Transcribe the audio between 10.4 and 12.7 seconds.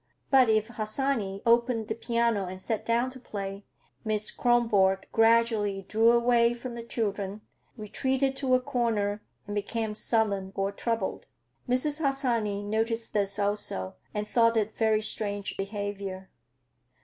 or troubled. Mrs. Harsanyi